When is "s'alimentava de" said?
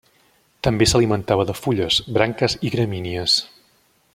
0.91-1.55